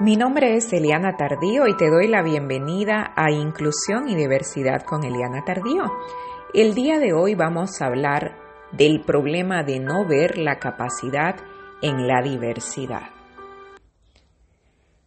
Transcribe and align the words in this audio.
Mi 0.00 0.16
nombre 0.16 0.56
es 0.56 0.72
Eliana 0.72 1.16
Tardío 1.16 1.68
y 1.68 1.76
te 1.76 1.90
doy 1.90 2.08
la 2.08 2.22
bienvenida 2.22 3.12
a 3.14 3.30
Inclusión 3.30 4.08
y 4.08 4.16
Diversidad 4.16 4.82
con 4.82 5.04
Eliana 5.04 5.44
Tardío. 5.44 5.84
El 6.54 6.74
día 6.74 6.98
de 6.98 7.12
hoy 7.12 7.34
vamos 7.34 7.80
a 7.80 7.86
hablar 7.86 8.36
del 8.72 9.02
problema 9.02 9.62
de 9.62 9.78
no 9.78 10.06
ver 10.08 10.38
la 10.38 10.58
capacidad 10.58 11.36
en 11.82 12.08
la 12.08 12.22
diversidad. 12.22 13.10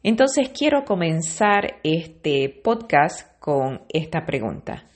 Entonces 0.04 0.50
quiero 0.50 0.86
comenzar 0.86 1.80
este 1.84 2.48
podcast 2.64 3.40
con 3.40 3.82
esta 3.90 4.24
pregunta. 4.26 4.88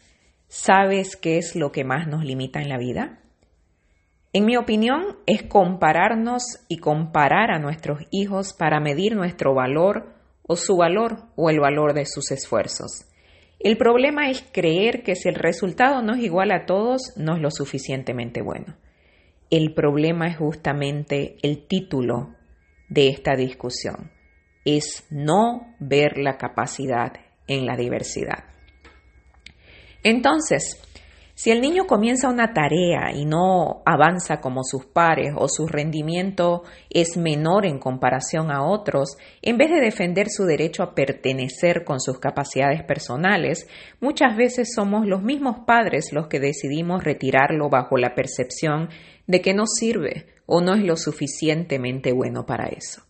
¿Sabes 0.47 1.15
qué 1.15 1.39
es 1.39 1.55
lo 1.55 1.71
que 1.71 1.83
más 1.83 2.07
nos 2.07 2.23
limita 2.23 2.61
en 2.61 2.69
la 2.69 2.77
vida? 2.77 3.19
En 4.31 4.45
mi 4.45 4.57
opinión, 4.57 5.17
es 5.25 5.43
compararnos 5.43 6.43
y 6.67 6.77
comparar 6.77 7.51
a 7.51 7.59
nuestros 7.59 8.01
hijos 8.11 8.53
para 8.53 8.79
medir 8.79 9.15
nuestro 9.15 9.55
valor 9.55 10.13
o 10.43 10.55
su 10.55 10.77
valor 10.77 11.23
o 11.35 11.49
el 11.49 11.59
valor 11.59 11.93
de 11.93 12.05
sus 12.05 12.31
esfuerzos. 12.31 13.05
El 13.59 13.77
problema 13.77 14.29
es 14.29 14.43
creer 14.53 15.03
que 15.03 15.15
si 15.15 15.29
el 15.29 15.35
resultado 15.35 16.01
no 16.01 16.13
es 16.13 16.21
igual 16.21 16.51
a 16.51 16.65
todos, 16.65 17.13
no 17.17 17.35
es 17.35 17.41
lo 17.41 17.51
suficientemente 17.51 18.41
bueno. 18.41 18.77
El 19.49 19.73
problema 19.73 20.27
es 20.27 20.37
justamente 20.37 21.37
el 21.41 21.65
título 21.67 22.35
de 22.87 23.09
esta 23.09 23.35
discusión. 23.35 24.11
Es 24.63 25.07
no 25.09 25.75
ver 25.79 26.19
la 26.19 26.37
capacidad 26.37 27.13
en 27.47 27.65
la 27.65 27.75
diversidad. 27.75 28.45
Entonces, 30.03 30.81
si 31.39 31.51
el 31.51 31.61
niño 31.61 31.87
comienza 31.87 32.27
una 32.27 32.51
tarea 32.51 33.13
y 33.15 33.23
no 33.23 33.81
avanza 33.85 34.41
como 34.41 34.65
sus 34.65 34.85
pares 34.87 35.33
o 35.37 35.47
su 35.47 35.67
rendimiento 35.67 36.63
es 36.89 37.15
menor 37.15 37.65
en 37.65 37.79
comparación 37.79 38.51
a 38.51 38.61
otros, 38.61 39.15
en 39.41 39.57
vez 39.57 39.69
de 39.69 39.79
defender 39.79 40.27
su 40.29 40.43
derecho 40.43 40.83
a 40.83 40.93
pertenecer 40.93 41.85
con 41.85 42.01
sus 42.01 42.19
capacidades 42.19 42.83
personales, 42.83 43.69
muchas 44.01 44.35
veces 44.35 44.73
somos 44.75 45.07
los 45.07 45.23
mismos 45.23 45.59
padres 45.65 46.11
los 46.11 46.27
que 46.27 46.41
decidimos 46.41 47.05
retirarlo 47.05 47.69
bajo 47.69 47.95
la 47.95 48.15
percepción 48.15 48.89
de 49.25 49.39
que 49.39 49.53
no 49.53 49.65
sirve 49.65 50.25
o 50.45 50.59
no 50.59 50.75
es 50.75 50.83
lo 50.83 50.97
suficientemente 50.97 52.11
bueno 52.11 52.45
para 52.45 52.67
eso. 52.67 53.08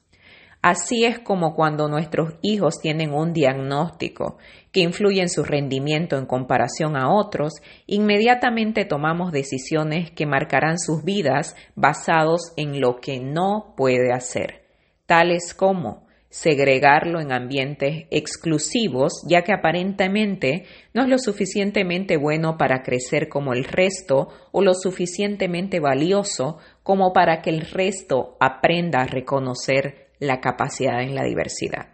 Así 0.61 1.05
es 1.05 1.19
como 1.19 1.55
cuando 1.55 1.87
nuestros 1.87 2.33
hijos 2.41 2.79
tienen 2.81 3.13
un 3.13 3.31
diagnóstico 3.31 4.37
que 4.73 4.81
influye 4.81 5.21
en 5.21 5.29
su 5.29 5.43
rendimiento 5.43 6.17
en 6.17 6.25
comparación 6.25 6.97
a 6.97 7.13
otros, 7.13 7.53
inmediatamente 7.87 8.83
tomamos 8.83 9.31
decisiones 9.31 10.11
que 10.11 10.25
marcarán 10.25 10.77
sus 10.77 11.05
vidas 11.05 11.55
basados 11.75 12.51
en 12.57 12.81
lo 12.81 12.97
que 12.97 13.21
no 13.21 13.73
puede 13.77 14.11
hacer, 14.11 14.65
tales 15.05 15.53
como 15.53 16.07
segregarlo 16.29 17.21
en 17.21 17.31
ambientes 17.31 18.05
exclusivos, 18.11 19.13
ya 19.27 19.43
que 19.43 19.53
aparentemente 19.53 20.65
no 20.93 21.03
es 21.03 21.09
lo 21.09 21.17
suficientemente 21.19 22.17
bueno 22.17 22.57
para 22.57 22.83
crecer 22.83 23.29
como 23.29 23.53
el 23.53 23.63
resto 23.63 24.27
o 24.51 24.61
lo 24.61 24.73
suficientemente 24.73 25.79
valioso 25.79 26.57
como 26.83 27.13
para 27.13 27.41
que 27.41 27.49
el 27.49 27.61
resto 27.61 28.35
aprenda 28.41 28.99
a 28.99 29.07
reconocer 29.07 30.08
la 30.19 30.41
capacidad 30.41 31.01
en 31.01 31.15
la 31.15 31.23
diversidad. 31.23 31.87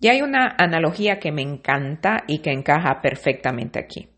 Y 0.00 0.08
hay 0.08 0.22
una 0.22 0.54
analogía 0.58 1.18
que 1.18 1.32
me 1.32 1.42
encanta 1.42 2.24
y 2.26 2.38
que 2.38 2.50
encaja 2.50 3.00
perfectamente 3.00 3.78
aquí. 3.78 4.08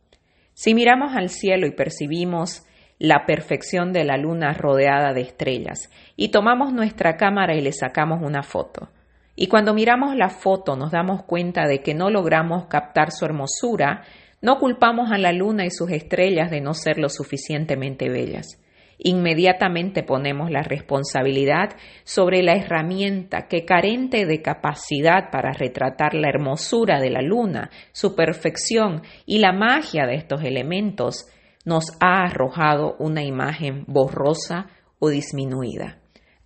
Si 0.55 0.75
miramos 0.75 1.15
al 1.15 1.29
cielo 1.29 1.67
y 1.67 1.73
percibimos 1.73 2.65
la 2.99 3.27
perfección 3.27 3.93
de 3.93 4.05
la 4.05 4.17
luna 4.17 4.53
rodeada 4.55 5.13
de 5.13 5.21
estrellas 5.21 5.91
y 6.17 6.31
tomamos 6.31 6.73
nuestra 6.73 7.17
cámara 7.17 7.55
y 7.55 7.61
le 7.61 7.73
sacamos 7.73 8.21
una 8.23 8.43
foto, 8.43 8.89
y 9.37 9.49
cuando 9.49 9.75
miramos 9.75 10.17
la 10.17 10.31
foto 10.31 10.77
nos 10.77 10.91
damos 10.91 11.25
cuenta 11.25 11.67
de 11.67 11.83
que 11.83 11.95
no 11.95 12.09
logramos 12.09 12.67
captar 12.69 13.13
su 13.13 13.27
hermosura, 13.27 14.03
no 14.41 14.59
culpamos 14.59 15.13
a 15.13 15.19
la 15.19 15.33
luna 15.33 15.67
y 15.67 15.71
sus 15.71 15.91
estrellas 15.91 16.51
de 16.51 16.63
no 16.63 16.73
ser 16.73 16.99
lo 16.99 17.11
suficientemente 17.11 18.09
bellas 18.09 18.59
inmediatamente 18.99 20.03
ponemos 20.03 20.51
la 20.51 20.63
responsabilidad 20.63 21.77
sobre 22.05 22.43
la 22.43 22.55
herramienta 22.55 23.49
que 23.49 23.65
carente 23.65 24.27
de 24.27 24.43
capacidad 24.43 25.31
para 25.31 25.53
retratar 25.53 26.15
la 26.15 26.29
hermosura 26.29 27.01
de 27.01 27.11
la 27.11 27.23
luna, 27.23 27.71
su 27.93 28.15
perfección 28.15 29.03
y 29.27 29.39
la 29.39 29.53
magia 29.53 30.07
de 30.07 30.15
estos 30.15 30.43
elementos, 30.43 31.27
nos 31.65 31.97
ha 32.01 32.23
arrojado 32.23 32.97
una 32.99 33.25
imagen 33.25 33.85
borrosa 33.87 34.69
o 34.99 35.09
disminuida. 35.09 35.99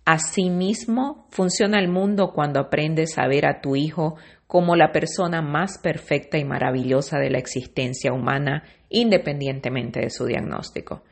Asimismo, 0.03 1.27
funciona 1.29 1.79
el 1.79 1.87
mundo 1.87 2.31
cuando 2.33 2.59
aprendes 2.59 3.17
a 3.19 3.27
ver 3.27 3.45
a 3.45 3.61
tu 3.61 3.75
hijo 3.75 4.15
como 4.47 4.75
la 4.75 4.91
persona 4.91 5.41
más 5.41 5.77
perfecta 5.77 6.37
y 6.37 6.43
maravillosa 6.43 7.19
de 7.19 7.29
la 7.29 7.37
existencia 7.37 8.11
humana, 8.11 8.63
independientemente 8.89 10.01
de 10.01 10.09
su 10.09 10.25
diagnóstico. 10.25 11.03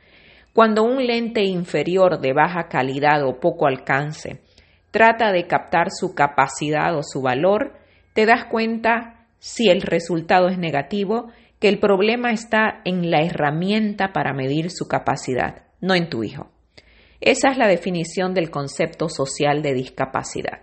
Cuando 0.52 0.82
un 0.82 1.06
lente 1.06 1.44
inferior 1.44 2.20
de 2.20 2.32
baja 2.32 2.68
calidad 2.68 3.24
o 3.24 3.38
poco 3.38 3.66
alcance 3.66 4.40
trata 4.90 5.30
de 5.30 5.46
captar 5.46 5.88
su 5.90 6.14
capacidad 6.14 6.96
o 6.96 7.02
su 7.02 7.22
valor, 7.22 7.74
te 8.12 8.26
das 8.26 8.46
cuenta, 8.46 9.26
si 9.38 9.68
el 9.68 9.82
resultado 9.82 10.48
es 10.48 10.58
negativo, 10.58 11.28
que 11.60 11.68
el 11.68 11.78
problema 11.78 12.32
está 12.32 12.80
en 12.84 13.10
la 13.10 13.22
herramienta 13.22 14.12
para 14.12 14.32
medir 14.32 14.70
su 14.70 14.88
capacidad, 14.88 15.62
no 15.80 15.94
en 15.94 16.08
tu 16.08 16.24
hijo. 16.24 16.50
Esa 17.20 17.50
es 17.50 17.58
la 17.58 17.68
definición 17.68 18.34
del 18.34 18.50
concepto 18.50 19.08
social 19.08 19.62
de 19.62 19.74
discapacidad. 19.74 20.60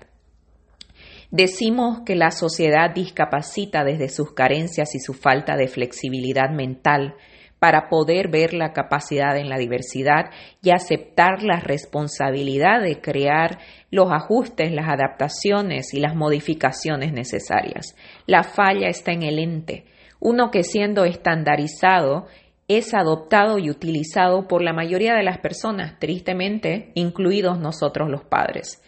Decimos 1.29 2.01
que 2.05 2.15
la 2.15 2.31
sociedad 2.31 2.93
discapacita 2.93 3.83
desde 3.83 4.09
sus 4.09 4.33
carencias 4.33 4.95
y 4.95 4.99
su 4.99 5.13
falta 5.13 5.55
de 5.55 5.67
flexibilidad 5.67 6.49
mental, 6.49 7.15
para 7.59 7.89
poder 7.89 8.29
ver 8.29 8.53
la 8.53 8.73
capacidad 8.73 9.35
en 9.37 9.49
la 9.49 9.57
diversidad 9.57 10.29
y 10.61 10.69
aceptar 10.69 11.43
la 11.43 11.59
responsabilidad 11.59 12.81
de 12.81 13.01
crear 13.01 13.59
los 13.89 14.11
ajustes, 14.11 14.71
las 14.71 14.89
adaptaciones 14.89 15.93
y 15.93 15.99
las 15.99 16.15
modificaciones 16.15 17.13
necesarias. 17.13 17.95
La 18.25 18.43
falla 18.43 18.87
está 18.87 19.11
en 19.11 19.23
el 19.23 19.39
ente, 19.39 19.85
uno 20.19 20.51
que 20.51 20.63
siendo 20.63 21.05
estandarizado 21.05 22.27
es 22.67 22.93
adoptado 22.93 23.59
y 23.59 23.69
utilizado 23.69 24.47
por 24.47 24.61
la 24.61 24.73
mayoría 24.73 25.15
de 25.15 25.23
las 25.23 25.37
personas, 25.37 25.99
tristemente, 25.99 26.91
incluidos 26.95 27.59
nosotros 27.59 28.09
los 28.09 28.23
padres. 28.25 28.83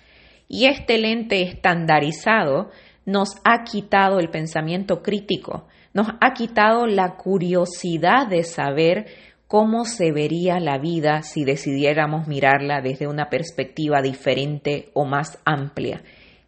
Y 0.48 0.66
este 0.66 0.98
lente 0.98 1.44
estandarizado 1.44 2.72
nos 3.06 3.36
ha 3.46 3.64
quitado 3.64 4.20
el 4.20 4.30
pensamiento 4.30 5.02
crítico, 5.02 5.68
nos 5.94 6.08
ha 6.22 6.34
quitado 6.34 6.86
la 6.86 7.16
curiosidad 7.16 8.28
de 8.28 8.44
saber 8.44 9.08
cómo 9.48 9.86
se 9.86 10.12
vería 10.12 10.60
la 10.60 10.78
vida 10.78 11.24
si 11.24 11.44
decidiéramos 11.44 12.28
mirarla 12.28 12.82
desde 12.82 13.08
una 13.08 13.30
perspectiva 13.30 14.02
diferente 14.02 14.90
o 14.94 15.06
más 15.06 15.40
amplia. 15.44 16.04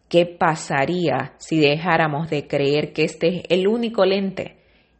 ¿Qué 0.08 0.26
pasaría 0.26 1.34
si 1.38 1.58
dejáramos 1.58 2.30
de 2.30 2.46
creer 2.46 2.92
que 2.92 3.04
este 3.04 3.28
es 3.28 3.42
el 3.48 3.66
único 3.66 4.04
lente 4.04 4.58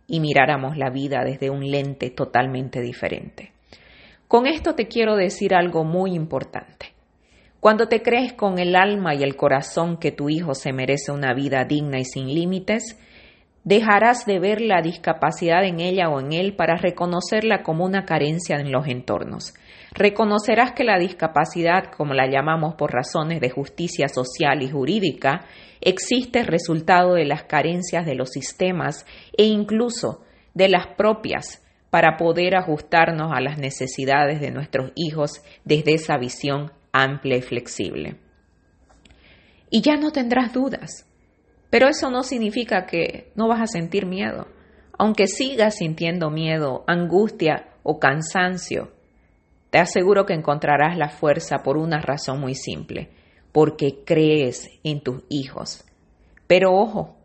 y 0.08 0.20
miráramos 0.20 0.76
la 0.76 0.90
vida 0.90 1.22
desde 1.24 1.50
un 1.50 1.70
lente 1.70 2.10
totalmente 2.10 2.80
diferente? 2.80 3.52
Con 4.26 4.46
esto 4.46 4.74
te 4.74 4.88
quiero 4.88 5.14
decir 5.14 5.54
algo 5.54 5.84
muy 5.84 6.14
importante. 6.14 6.86
Cuando 7.60 7.86
te 7.86 8.02
crees 8.02 8.32
con 8.32 8.58
el 8.58 8.74
alma 8.74 9.14
y 9.14 9.22
el 9.22 9.36
corazón 9.36 9.98
que 9.98 10.10
tu 10.10 10.28
hijo 10.28 10.54
se 10.54 10.72
merece 10.72 11.12
una 11.12 11.34
vida 11.34 11.64
digna 11.64 12.00
y 12.00 12.04
sin 12.04 12.26
límites, 12.34 12.98
Dejarás 13.64 14.26
de 14.26 14.40
ver 14.40 14.60
la 14.60 14.82
discapacidad 14.82 15.64
en 15.64 15.78
ella 15.78 16.08
o 16.08 16.18
en 16.18 16.32
él 16.32 16.56
para 16.56 16.76
reconocerla 16.76 17.62
como 17.62 17.84
una 17.84 18.04
carencia 18.04 18.56
en 18.56 18.72
los 18.72 18.88
entornos. 18.88 19.54
Reconocerás 19.92 20.72
que 20.72 20.82
la 20.82 20.98
discapacidad, 20.98 21.92
como 21.96 22.12
la 22.12 22.28
llamamos 22.28 22.74
por 22.74 22.92
razones 22.92 23.40
de 23.40 23.50
justicia 23.50 24.08
social 24.08 24.62
y 24.62 24.70
jurídica, 24.70 25.46
existe 25.80 26.42
resultado 26.42 27.14
de 27.14 27.24
las 27.24 27.44
carencias 27.44 28.04
de 28.04 28.16
los 28.16 28.30
sistemas 28.30 29.06
e 29.36 29.44
incluso 29.44 30.24
de 30.54 30.68
las 30.68 30.88
propias 30.96 31.62
para 31.90 32.16
poder 32.16 32.56
ajustarnos 32.56 33.30
a 33.32 33.40
las 33.40 33.58
necesidades 33.58 34.40
de 34.40 34.50
nuestros 34.50 34.90
hijos 34.96 35.42
desde 35.64 35.94
esa 35.94 36.16
visión 36.18 36.72
amplia 36.90 37.36
y 37.36 37.42
flexible. 37.42 38.16
Y 39.70 39.82
ya 39.82 39.96
no 39.96 40.10
tendrás 40.10 40.52
dudas 40.52 41.06
pero 41.72 41.88
eso 41.88 42.10
no 42.10 42.22
significa 42.22 42.84
que 42.84 43.32
no 43.34 43.48
vas 43.48 43.62
a 43.62 43.66
sentir 43.66 44.04
miedo. 44.04 44.46
Aunque 44.98 45.26
sigas 45.26 45.76
sintiendo 45.76 46.28
miedo, 46.28 46.84
angustia 46.86 47.70
o 47.82 47.98
cansancio, 47.98 48.92
te 49.70 49.78
aseguro 49.78 50.26
que 50.26 50.34
encontrarás 50.34 50.98
la 50.98 51.08
fuerza 51.08 51.62
por 51.64 51.78
una 51.78 52.02
razón 52.02 52.40
muy 52.40 52.54
simple, 52.54 53.08
porque 53.52 54.04
crees 54.04 54.68
en 54.84 55.00
tus 55.00 55.24
hijos. 55.30 55.86
Pero 56.46 56.74
ojo, 56.74 57.16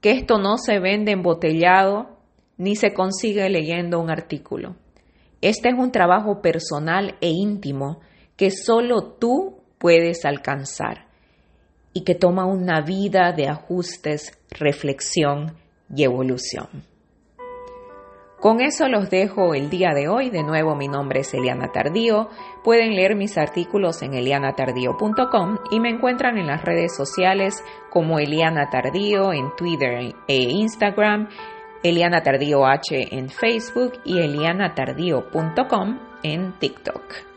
que 0.00 0.12
esto 0.12 0.38
no 0.38 0.56
se 0.56 0.78
vende 0.78 1.10
embotellado 1.10 2.20
ni 2.56 2.76
se 2.76 2.94
consigue 2.94 3.50
leyendo 3.50 3.98
un 3.98 4.08
artículo. 4.08 4.76
Este 5.40 5.70
es 5.70 5.74
un 5.76 5.90
trabajo 5.90 6.40
personal 6.40 7.16
e 7.20 7.30
íntimo 7.30 7.98
que 8.36 8.52
solo 8.52 9.14
tú 9.18 9.64
puedes 9.78 10.24
alcanzar 10.24 11.08
y 11.94 12.04
que 12.04 12.14
toma 12.14 12.44
una 12.44 12.82
vida 12.82 13.32
de 13.32 13.48
ajustes, 13.48 14.38
reflexión 14.50 15.56
y 15.94 16.02
evolución. 16.02 16.68
Con 18.44 18.60
eso 18.60 18.88
los 18.88 19.08
dejo 19.08 19.54
el 19.54 19.70
día 19.70 19.94
de 19.94 20.06
hoy. 20.06 20.28
De 20.28 20.42
nuevo, 20.42 20.76
mi 20.76 20.86
nombre 20.86 21.20
es 21.20 21.32
Eliana 21.32 21.72
Tardío. 21.72 22.28
Pueden 22.62 22.94
leer 22.94 23.16
mis 23.16 23.38
artículos 23.38 24.02
en 24.02 24.12
elianatardío.com 24.12 25.56
y 25.70 25.80
me 25.80 25.88
encuentran 25.88 26.36
en 26.36 26.48
las 26.48 26.62
redes 26.62 26.94
sociales 26.94 27.64
como 27.88 28.18
Eliana 28.18 28.68
Tardío 28.68 29.32
en 29.32 29.56
Twitter 29.56 30.14
e 30.28 30.36
Instagram, 30.36 31.30
Eliana 31.82 32.22
Tardío 32.22 32.66
H 32.66 33.16
en 33.16 33.30
Facebook 33.30 33.94
y 34.04 34.18
elianatardío.com 34.18 35.98
en 36.22 36.52
TikTok. 36.58 37.33